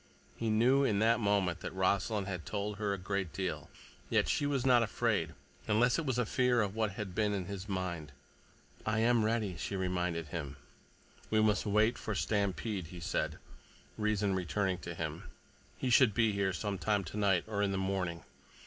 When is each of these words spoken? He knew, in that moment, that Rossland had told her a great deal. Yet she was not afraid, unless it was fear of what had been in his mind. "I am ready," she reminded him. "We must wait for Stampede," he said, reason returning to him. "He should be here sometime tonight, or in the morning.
He 0.35 0.49
knew, 0.49 0.83
in 0.83 0.97
that 0.97 1.19
moment, 1.19 1.59
that 1.59 1.75
Rossland 1.75 2.25
had 2.25 2.43
told 2.43 2.79
her 2.79 2.91
a 2.91 2.97
great 2.97 3.31
deal. 3.31 3.69
Yet 4.09 4.27
she 4.27 4.47
was 4.47 4.65
not 4.65 4.81
afraid, 4.81 5.35
unless 5.67 5.99
it 5.99 6.07
was 6.07 6.17
fear 6.27 6.59
of 6.61 6.73
what 6.73 6.93
had 6.93 7.13
been 7.13 7.33
in 7.33 7.45
his 7.45 7.69
mind. 7.69 8.11
"I 8.83 8.97
am 9.01 9.23
ready," 9.23 9.55
she 9.57 9.75
reminded 9.75 10.29
him. 10.29 10.57
"We 11.29 11.39
must 11.39 11.67
wait 11.67 11.99
for 11.99 12.15
Stampede," 12.15 12.87
he 12.87 12.99
said, 12.99 13.37
reason 13.95 14.33
returning 14.33 14.79
to 14.79 14.95
him. 14.95 15.25
"He 15.77 15.91
should 15.91 16.15
be 16.15 16.31
here 16.31 16.51
sometime 16.51 17.03
tonight, 17.03 17.43
or 17.45 17.61
in 17.61 17.71
the 17.71 17.77
morning. 17.77 18.23